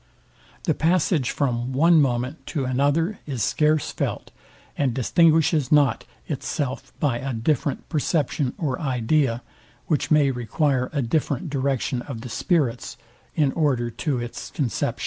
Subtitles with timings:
[0.63, 4.31] The passage from one moment to another is scarce felt,
[4.75, 9.43] and distinguishes not itself by a different perception or idea,
[9.85, 12.97] which may require a different direction of the spirits,
[13.35, 14.99] in order to its conception.